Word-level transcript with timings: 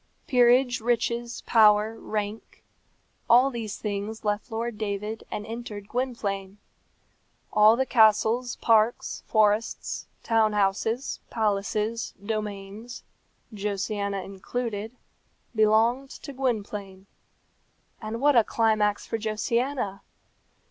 Peerage, 0.25 0.81
riches, 0.81 1.43
power, 1.45 1.95
rank 1.95 2.63
all 3.29 3.51
these 3.51 3.77
things 3.77 4.25
left 4.25 4.49
Lord 4.51 4.79
David 4.79 5.23
and 5.29 5.45
entered 5.45 5.87
Gwynplaine. 5.89 6.57
All 7.53 7.75
the 7.75 7.85
castles, 7.85 8.55
parks, 8.55 9.21
forests, 9.27 10.07
town 10.23 10.53
houses, 10.53 11.19
palaces, 11.29 12.13
domains, 12.13 13.03
Josiana 13.53 14.23
included, 14.25 14.95
belonged 15.53 16.09
to 16.09 16.33
Gwynplaine. 16.33 17.05
And 18.01 18.19
what 18.19 18.35
a 18.35 18.43
climax 18.43 19.05
for 19.05 19.19
Josiana! 19.19 20.01